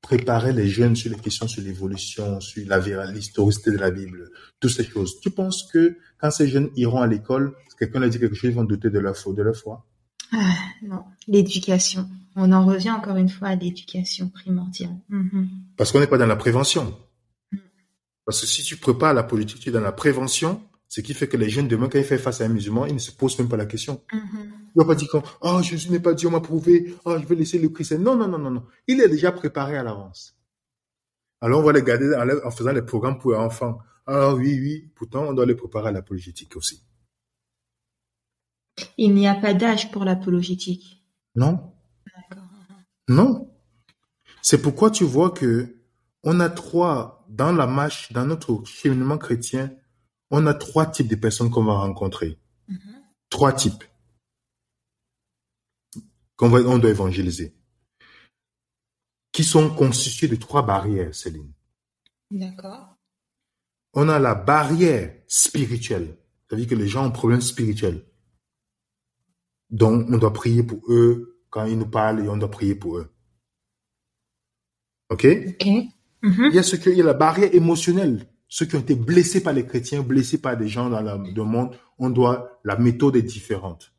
préparer 0.01 0.51
les 0.51 0.67
jeunes 0.67 0.95
sur 0.95 1.09
les 1.09 1.17
questions 1.17 1.47
sur 1.47 1.63
l'évolution, 1.63 2.41
sur 2.41 2.67
la 2.67 3.11
l'historicité 3.11 3.71
de 3.71 3.77
la 3.77 3.89
Bible, 3.89 4.29
toutes 4.59 4.71
ces 4.71 4.83
choses. 4.83 5.19
Tu 5.21 5.31
penses 5.31 5.69
que 5.71 5.97
quand 6.19 6.29
ces 6.29 6.47
jeunes 6.47 6.69
iront 6.75 7.01
à 7.01 7.07
l'école, 7.07 7.55
quelqu'un 7.79 7.99
leur 7.99 8.09
dit 8.09 8.19
quelque 8.19 8.35
chose, 8.35 8.51
ils 8.51 8.55
vont 8.55 8.65
douter 8.65 8.89
de 8.89 8.99
leur 8.99 9.15
foi, 9.15 9.33
de 9.33 9.41
leur 9.41 9.55
foi? 9.55 9.85
Ah, 10.31 10.53
Non, 10.81 11.03
l'éducation. 11.27 12.09
On 12.35 12.51
en 12.51 12.65
revient 12.65 12.91
encore 12.91 13.17
une 13.17 13.29
fois 13.29 13.49
à 13.49 13.55
l'éducation 13.55 14.27
primordiale. 14.29 14.97
Mhm. 15.09 15.47
Parce 15.77 15.91
qu'on 15.91 15.99
n'est 15.99 16.07
pas 16.07 16.17
dans 16.17 16.25
la 16.25 16.35
prévention. 16.35 16.97
Mm. 17.51 17.57
Parce 18.25 18.41
que 18.41 18.47
si 18.47 18.63
tu 18.63 18.77
prépares 18.77 19.13
la 19.13 19.23
politique, 19.23 19.59
tu 19.59 19.69
es 19.69 19.71
dans 19.71 19.81
la 19.81 19.91
prévention, 19.91 20.61
ce 20.93 21.01
qui 21.01 21.15
fait 21.15 21.27
que 21.27 21.37
les 21.37 21.49
jeunes 21.49 21.67
demain, 21.67 21.89
quand 21.89 21.97
ils 21.97 22.03
font 22.03 22.19
face 22.19 22.41
à 22.41 22.45
un 22.45 22.49
musulman, 22.49 22.85
ils 22.85 22.93
ne 22.93 22.99
se 22.99 23.11
posent 23.11 23.39
même 23.39 23.49
pas 23.49 23.57
la 23.57 23.65
question. 23.65 24.03
Mhm. 24.13 24.21
Il 24.43 24.71
ne 24.75 24.83
va 24.83 24.85
pas 24.85 24.93
dire 24.93 25.07
quand, 25.11 25.23
oh, 25.41 25.59
Jésus 25.63 25.89
n'est 25.89 25.99
pas 25.99 26.13
Dieu, 26.13 26.27
on 26.27 26.31
m'a 26.31 26.39
prouvé, 26.39 26.93
oh, 27.05 27.17
je 27.19 27.25
vais 27.25 27.33
laisser 27.33 27.57
le 27.57 27.69
Christ. 27.69 27.93
Non, 27.93 28.15
non, 28.15 28.27
non, 28.27 28.37
non, 28.37 28.51
non. 28.51 28.63
Il 28.85 29.01
est 29.01 29.09
déjà 29.09 29.31
préparé 29.31 29.75
à 29.75 29.81
l'avance. 29.81 30.37
Alors, 31.41 31.61
on 31.61 31.63
va 31.63 31.71
les 31.71 31.81
garder 31.81 32.15
en 32.45 32.51
faisant 32.51 32.73
les 32.73 32.83
programmes 32.83 33.17
pour 33.17 33.35
enfants. 33.35 33.79
Ah 34.05 34.35
oui, 34.35 34.59
oui. 34.59 34.91
Pourtant, 34.93 35.23
on 35.23 35.33
doit 35.33 35.47
les 35.47 35.55
préparer 35.55 35.89
à 35.89 35.91
l'apologétique 35.91 36.55
aussi. 36.57 36.85
Il 38.99 39.15
n'y 39.15 39.27
a 39.27 39.33
pas 39.33 39.55
d'âge 39.55 39.89
pour 39.89 40.05
l'apologétique. 40.05 41.03
Non. 41.33 41.73
Non. 43.07 43.51
C'est 44.43 44.61
pourquoi 44.61 44.91
tu 44.91 45.05
vois 45.05 45.31
que 45.31 45.75
on 46.21 46.39
a 46.39 46.51
trois, 46.51 47.25
dans 47.29 47.51
la 47.51 47.65
marche, 47.65 48.13
dans 48.13 48.27
notre 48.27 48.63
cheminement 48.65 49.17
chrétien, 49.17 49.71
on 50.33 50.47
a 50.47 50.55
trois 50.55 50.87
types 50.87 51.07
de 51.07 51.15
personnes 51.15 51.51
qu'on 51.51 51.63
va 51.63 51.73
rencontrer. 51.73 52.39
Mm-hmm. 52.67 52.95
Trois 53.29 53.53
types 53.53 53.83
qu'on 56.35 56.51
on 56.51 56.79
doit 56.79 56.89
évangéliser. 56.89 57.55
Qui 59.31 59.43
sont 59.43 59.69
constitués 59.69 60.27
de 60.27 60.35
trois 60.35 60.65
barrières, 60.65 61.13
Céline. 61.13 61.53
D'accord. 62.31 62.97
On 63.93 64.09
a 64.09 64.17
la 64.17 64.33
barrière 64.33 65.15
spirituelle. 65.27 66.17
C'est-à-dire 66.47 66.67
que 66.67 66.75
les 66.75 66.87
gens 66.87 67.03
ont 67.03 67.09
un 67.09 67.11
problème 67.11 67.41
spirituel. 67.41 68.03
Donc, 69.69 70.07
on 70.09 70.17
doit 70.17 70.33
prier 70.33 70.63
pour 70.63 70.81
eux 70.91 71.43
quand 71.51 71.65
ils 71.65 71.77
nous 71.77 71.89
parlent 71.89 72.25
et 72.25 72.29
on 72.29 72.37
doit 72.37 72.49
prier 72.49 72.73
pour 72.73 72.97
eux. 72.97 73.13
OK? 75.09 75.25
OK. 75.25 75.65
Il 76.23 76.53
y 76.53 76.57
a 76.57 76.63
ce 76.63 76.75
il 76.89 76.97
y 76.97 77.01
a 77.01 77.05
la 77.05 77.13
barrière 77.13 77.53
émotionnelle. 77.53 78.32
Ceux 78.53 78.67
qui 78.67 78.75
ont 78.75 78.81
été 78.81 78.93
blessés 78.93 79.41
par 79.41 79.51
les 79.51 79.65
chrétiens, 79.65 80.03
blessés 80.03 80.37
par 80.37 80.55
des 80.55 80.67
gens 80.67 80.87
dans 80.87 81.01
le 81.01 81.43
monde, 81.43 81.75
on 81.97 82.11
doit, 82.11 82.59
la 82.63 82.77
méthode 82.77 83.15
est 83.15 83.23
différente. 83.23 83.91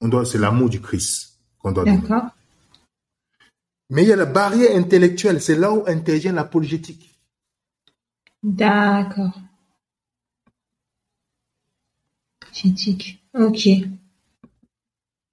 On 0.00 0.08
doit, 0.08 0.26
c'est 0.26 0.36
l'amour 0.36 0.68
du 0.68 0.80
Christ 0.80 1.38
qu'on 1.60 1.70
doit 1.70 1.84
donner. 1.84 1.98
D'accord. 1.98 2.24
Mais 3.90 4.02
il 4.02 4.08
y 4.08 4.12
a 4.12 4.16
la 4.16 4.26
barrière 4.26 4.76
intellectuelle, 4.76 5.40
c'est 5.40 5.54
là 5.54 5.72
où 5.72 5.84
intervient 5.86 6.32
l'apologétique. 6.32 7.20
D'accord. 8.42 9.40
Apologétique. 12.42 13.22
Ok. 13.32 13.68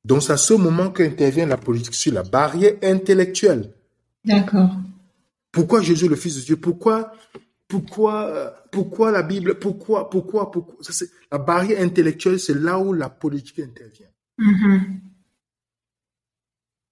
Donc 0.04 0.22
c'est 0.22 0.34
à 0.34 0.38
ce 0.38 0.54
moment 0.54 0.92
qu'intervient 0.92 1.48
la 1.48 1.58
politique 1.58 1.96
sur 1.96 2.14
la 2.14 2.22
barrière 2.22 2.76
intellectuelle. 2.84 3.74
D'accord. 4.24 4.70
Pourquoi 5.52 5.82
Jésus 5.82 6.08
le 6.08 6.16
Fils 6.16 6.36
de 6.36 6.42
Dieu 6.42 6.58
Pourquoi 6.58 7.12
pourquoi 7.68 8.68
pourquoi 8.72 9.12
la 9.12 9.24
Bible 9.24 9.58
Pourquoi 9.60 10.10
pourquoi 10.10 10.52
pourquoi 10.52 10.76
Ça, 10.82 11.06
La 11.32 11.38
barrière 11.38 11.82
intellectuelle, 11.82 12.40
c'est 12.40 12.54
là 12.54 12.80
où 12.80 12.94
la 12.94 13.10
politique 13.10 13.60
intervient. 13.60 14.10
Mm-hmm. 14.40 15.00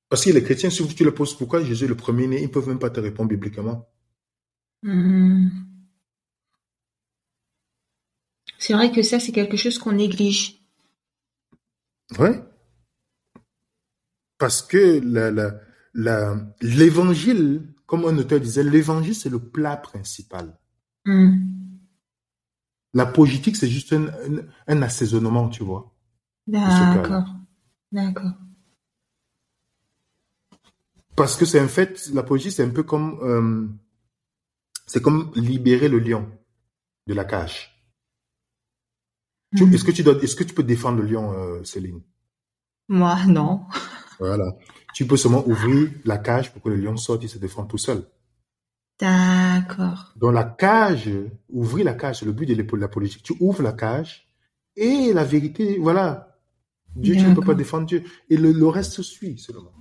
Parce 0.10 0.26
que 0.26 0.32
les 0.32 0.44
chrétiens, 0.44 0.70
si 0.70 0.88
tu 0.88 1.04
leur 1.04 1.14
poses 1.14 1.38
pourquoi 1.38 1.64
Jésus 1.64 1.86
est 1.86 1.88
le 1.88 1.96
premier-né, 1.96 2.40
ils 2.40 2.44
ne 2.44 2.48
peuvent 2.48 2.68
même 2.68 2.80
pas 2.80 2.90
te 2.90 3.00
répondre 3.00 3.30
bibliquement. 3.30 3.88
Mm-hmm. 4.84 5.50
C'est 8.60 8.74
vrai 8.74 8.92
que 8.92 9.02
ça, 9.02 9.20
c'est 9.20 9.32
quelque 9.34 9.58
chose 9.58 9.78
qu'on 9.78 9.92
néglige. 9.92 10.62
Oui. 12.18 12.30
Parce 14.38 14.62
que 14.62 15.02
l'évangile, 16.62 17.74
comme 17.86 18.06
un 18.06 18.18
auteur 18.18 18.40
disait, 18.40 18.64
l'évangile, 18.64 19.16
c'est 19.16 19.30
le 19.30 19.40
plat 19.40 19.78
principal. 19.78 20.58
Hmm. 21.06 21.54
La 22.94 23.06
politique, 23.06 23.56
c'est 23.56 23.68
juste 23.68 23.94
un, 23.94 24.82
assaisonnement, 24.82 25.50
tu 25.50 25.64
vois. 25.64 25.94
D'accord. 26.48 27.26
D'accord. 27.92 28.34
Parce 31.16 31.36
que 31.36 31.46
c'est 31.46 31.62
en 31.62 31.68
fait, 31.68 32.10
la 32.14 32.24
politique, 32.24 32.52
c'est 32.54 32.64
un 32.64 32.70
peu 32.70 32.84
comme, 32.84 33.20
euh, 33.22 33.68
c'est 34.88 35.02
comme 35.02 35.32
libérer 35.36 35.90
le 35.90 36.00
lion 36.00 36.30
de 37.08 37.14
la 37.14 37.26
cage. 37.26 37.70
Hmm. 39.52 39.74
Est-ce 39.74 39.84
que 39.84 39.92
tu 39.92 40.04
dois, 40.04 40.22
est-ce 40.22 40.36
que 40.36 40.44
tu 40.44 40.54
peux 40.54 40.64
défendre 40.64 41.02
le 41.02 41.08
lion, 41.08 41.34
euh, 41.34 41.64
Céline? 41.64 42.02
Moi, 42.88 43.26
non. 43.28 43.66
Voilà. 44.20 44.56
Tu 44.94 45.08
peux 45.08 45.18
seulement 45.18 45.46
ouvrir 45.48 45.90
la 46.06 46.18
cage 46.18 46.54
pour 46.54 46.62
que 46.62 46.70
le 46.70 46.76
lion 46.76 46.96
sorte, 46.96 47.24
il 47.24 47.30
se 47.30 47.40
défend 47.40 47.66
tout 47.66 47.80
seul. 47.80 48.08
D'accord. 49.00 50.14
Dans 50.16 50.32
la 50.32 50.44
cage, 50.44 51.10
ouvrir 51.50 51.86
la 51.86 51.94
cage, 51.94 52.20
c'est 52.20 52.26
le 52.26 52.32
but 52.32 52.46
de 52.46 52.76
la 52.78 52.88
politique. 52.88 53.24
Tu 53.24 53.34
ouvres 53.40 53.64
la 53.64 53.74
cage 53.74 54.28
et 54.76 55.12
la 55.14 55.24
vérité, 55.24 55.78
voilà. 55.80 56.38
Dieu, 56.96 57.16
tu 57.16 57.24
ne 57.24 57.34
peux 57.34 57.42
pas 57.42 57.56
défendre 57.56 57.88
Dieu. 57.88 58.04
Et 58.30 58.38
le, 58.38 58.52
le 58.52 58.68
reste 58.68 59.02
suit 59.02 59.38
seulement. 59.40 59.72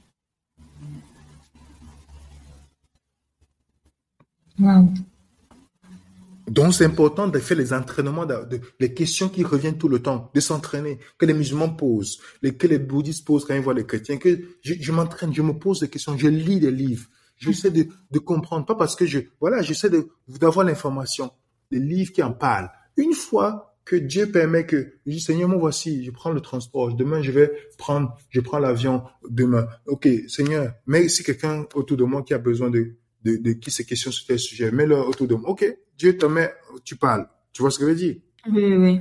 Wow. 4.59 4.89
Donc, 6.49 6.75
c'est 6.75 6.85
important 6.85 7.29
de 7.29 7.39
faire 7.39 7.57
les 7.57 7.73
entraînements, 7.73 8.27
de, 8.27 8.45
de- 8.51 8.61
les 8.81 8.93
questions 8.93 9.29
qui 9.29 9.45
reviennent 9.45 9.79
tout 9.79 9.89
le 9.89 10.01
temps, 10.01 10.31
de 10.35 10.41
s'entraîner, 10.41 10.99
que 11.17 11.25
les 11.27 11.35
musulmans 11.35 11.71
posent, 11.71 12.19
les, 12.43 12.57
que 12.57 12.67
les 12.67 12.79
bouddhistes 12.79 13.25
posent 13.27 13.45
quand 13.45 13.55
ils 13.55 13.61
voient 13.61 13.75
les 13.75 13.87
chrétiens, 13.87 14.17
que 14.19 14.41
je, 14.63 14.75
je 14.81 14.93
m'entraîne, 14.93 15.33
je 15.33 15.43
me 15.43 15.53
pose 15.53 15.81
des 15.81 15.89
questions, 15.89 16.17
je 16.19 16.29
lis 16.29 16.61
des 16.61 16.71
livres, 16.71 17.07
j'essaie 17.43 17.71
de, 17.71 17.87
de 18.11 18.19
comprendre, 18.19 18.65
pas 18.67 18.75
parce 18.75 18.97
que 18.97 19.07
je, 19.07 19.21
voilà, 19.41 19.63
j'essaie 19.63 19.91
de, 19.91 20.09
d'avoir 20.29 20.65
l'information, 20.65 21.31
les 21.71 21.81
livres 21.81 22.13
qui 22.13 22.23
en 22.23 22.33
parlent. 22.33 22.71
Une 22.97 23.15
fois 23.15 23.77
que 23.85 23.97
Dieu 23.97 24.31
permet 24.31 24.65
que, 24.65 24.95
je 25.07 25.13
dis, 25.13 25.21
Seigneur, 25.21 25.49
moi 25.49 25.59
voici, 25.59 26.05
je 26.05 26.11
prends 26.11 26.31
le 26.31 26.41
transport, 26.41 26.95
demain 26.95 27.21
je 27.21 27.33
vais 27.33 27.53
prendre, 27.79 28.17
je 28.31 28.41
prends 28.41 28.59
l'avion, 28.59 29.03
demain. 29.29 29.67
Ok, 29.87 30.09
Seigneur, 30.29 30.75
mais 30.87 31.09
si 31.09 31.25
quelqu'un 31.25 31.67
autour 31.75 31.97
de 31.97 32.05
moi 32.05 32.23
qui 32.23 32.33
a 32.33 32.39
besoin 32.39 32.71
de, 32.71 32.97
de, 33.25 33.37
de 33.37 33.53
qui 33.53 33.71
se 33.71 33.83
questionne 33.83 34.13
sur 34.13 34.27
tel 34.27 34.39
sujet, 34.39 34.71
mets-le 34.71 34.97
autour 34.97 35.27
de 35.27 35.35
moi. 35.35 35.51
Ok, 35.51 35.65
Dieu 35.99 36.17
te 36.17 36.27
met, 36.27 36.55
tu 36.85 36.97
parles. 36.97 37.29
Tu 37.53 37.63
vois 37.63 37.71
ce 37.71 37.79
que 37.79 37.85
je 37.85 37.91
veux 37.91 37.97
dire? 37.97 38.17
Oui, 38.51 38.65
oui, 38.65 38.77
oui. 38.77 39.01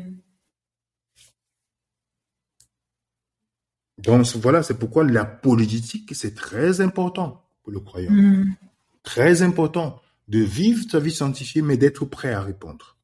Donc 4.00 4.25
voilà, 4.38 4.63
c'est 4.63 4.79
pourquoi 4.79 5.03
la 5.03 5.25
politique, 5.25 6.15
c'est 6.15 6.33
très 6.33 6.81
important 6.81 7.45
pour 7.63 7.72
le 7.72 7.80
croyant. 7.80 8.12
Hmm. 8.12 8.56
Très 9.03 9.41
important 9.41 10.01
de 10.27 10.39
vivre 10.39 10.84
sa 10.89 11.00
vie 11.00 11.12
sanctifiée, 11.12 11.62
mais 11.62 11.77
d'être 11.77 12.06
prêt 12.06 12.34
à 12.34 12.41
répondre. 12.41 12.98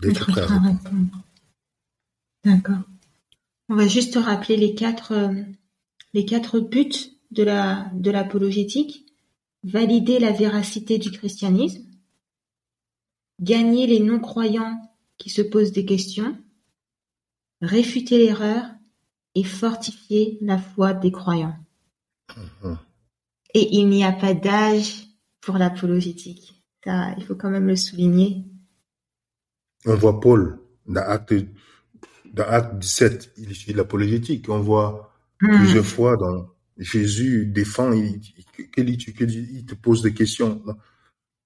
D'être 0.00 0.26
prêt 0.26 0.42
à 0.42 0.46
répondre. 0.46 0.78
D'accord. 2.44 2.82
On 3.68 3.76
va 3.76 3.86
juste 3.86 4.16
rappeler 4.16 4.56
les 4.56 4.74
quatre, 4.74 5.12
euh, 5.12 5.42
les 6.14 6.24
quatre 6.24 6.60
buts 6.60 6.92
de 7.30 7.42
la, 7.42 7.90
de 7.94 8.10
l'apologétique. 8.10 9.06
Valider 9.64 10.18
la 10.18 10.32
véracité 10.32 10.98
du 10.98 11.10
christianisme. 11.10 11.84
Gagner 13.40 13.86
les 13.86 14.00
non-croyants 14.00 14.80
qui 15.16 15.30
se 15.30 15.42
posent 15.42 15.72
des 15.72 15.84
questions. 15.84 16.36
Réfuter 17.60 18.18
l'erreur 18.18 18.64
et 19.34 19.44
fortifier 19.44 20.38
la 20.40 20.58
foi 20.58 20.94
des 20.94 21.12
croyants. 21.12 21.56
Mhm. 22.36 22.78
Et 23.58 23.76
il 23.76 23.88
n'y 23.88 24.04
a 24.04 24.12
pas 24.12 24.34
d'âge 24.34 25.06
pour 25.40 25.58
l'apologétique. 25.58 26.64
Ça, 26.84 27.14
il 27.16 27.24
faut 27.24 27.34
quand 27.34 27.50
même 27.50 27.66
le 27.66 27.76
souligner. 27.76 28.44
On 29.86 29.94
voit 29.94 30.20
Paul 30.20 30.60
dans 30.86 31.02
Acte, 31.02 31.34
dans 32.32 32.44
Acte 32.44 32.78
17, 32.78 33.32
il 33.38 33.50
utilise 33.50 33.76
l'apologétique. 33.76 34.48
On 34.48 34.60
voit 34.60 35.08
Hmm. 35.40 35.56
plusieurs 35.58 35.86
fois 35.86 36.16
dans 36.16 36.50
Jésus 36.76 37.46
défend, 37.46 37.92
il, 37.92 38.20
te 38.20 39.74
pose 39.74 40.02
des 40.02 40.14
questions. 40.14 40.62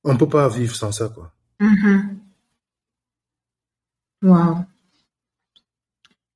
On 0.04 0.16
peut 0.16 0.28
pas 0.28 0.48
vivre 0.48 0.74
sans 0.74 0.92
ça, 0.92 1.08
quoi. 1.08 1.34
Mhm. 1.60 2.18
Wow. 4.22 4.64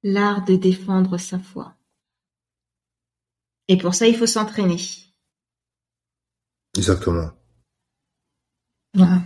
L'art 0.03 0.45
de 0.45 0.57
défendre 0.57 1.19
sa 1.19 1.39
foi. 1.39 1.75
Et 3.69 3.77
pour 3.77 3.95
ça, 3.95 4.07
il 4.07 4.17
faut 4.17 4.27
s'entraîner. 4.27 4.79
Exactement. 6.77 7.31
Wow. 8.97 9.21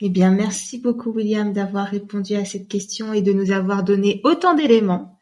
Eh 0.00 0.10
bien, 0.10 0.30
merci 0.30 0.78
beaucoup, 0.78 1.10
William, 1.10 1.52
d'avoir 1.52 1.86
répondu 1.86 2.34
à 2.34 2.44
cette 2.44 2.68
question 2.68 3.12
et 3.12 3.22
de 3.22 3.32
nous 3.32 3.50
avoir 3.50 3.82
donné 3.82 4.20
autant 4.24 4.54
d'éléments. 4.54 5.18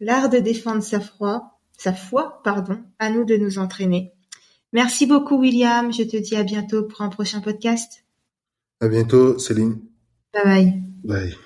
L'art 0.00 0.28
de 0.28 0.38
défendre 0.38 0.82
sa 0.82 1.00
foi, 1.00 1.58
sa 1.78 1.94
foi, 1.94 2.42
pardon, 2.44 2.82
à 2.98 3.10
nous 3.10 3.24
de 3.24 3.36
nous 3.36 3.58
entraîner. 3.58 4.12
Merci 4.72 5.06
beaucoup, 5.06 5.38
William. 5.38 5.92
Je 5.92 6.02
te 6.02 6.16
dis 6.16 6.36
à 6.36 6.42
bientôt 6.42 6.82
pour 6.84 7.00
un 7.00 7.08
prochain 7.08 7.40
podcast. 7.40 8.04
À 8.80 8.88
bientôt, 8.88 9.38
Céline. 9.38 9.80
Bye 10.34 10.44
bye. 10.44 10.82
Bye. 11.04 11.36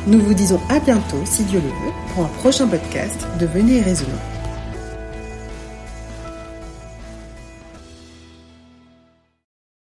Nous 0.07 0.21
vous 0.21 0.35
disons 0.35 0.61
à 0.69 0.79
bientôt, 0.81 1.23
si 1.25 1.45
Dieu 1.45 1.61
le 1.61 1.69
veut, 1.69 1.95
pour 2.15 2.25
un 2.25 2.29
prochain 2.29 2.67
podcast 2.67 3.27
de 3.39 3.47
Venez 3.47 3.81
et. 3.81 4.19